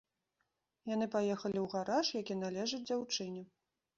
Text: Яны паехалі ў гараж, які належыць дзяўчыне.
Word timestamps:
Яны 0.93 1.05
паехалі 1.15 1.59
ў 1.65 1.67
гараж, 1.75 2.07
які 2.21 2.37
належыць 2.45 2.83
дзяўчыне. 2.89 3.45